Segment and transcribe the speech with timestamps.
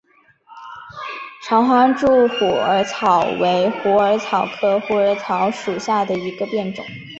[1.43, 6.83] 长花柱虎耳草为虎耳草科虎耳草属下的一个变种。